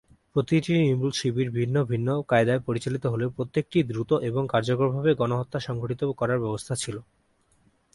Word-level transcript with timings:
প্রতিটি 0.35 0.71
নির্মূল 0.79 1.11
শিবির 1.19 1.49
ভিন্ন 1.57 1.75
ভিন্ন 1.83 2.07
কায়দায় 2.29 2.61
পরিচালিত 2.67 3.03
হলেও 3.05 3.33
প্রত্যেকটিতে 3.37 3.87
দ্রুত 3.89 4.11
এবং 4.29 4.43
কার্যকরভাবে 4.53 5.11
গণহত্যা 5.19 5.59
সংঘটিত 5.67 6.01
করার 6.19 6.43
ব্যবস্থা 6.43 6.73
ছিল। 6.75 6.95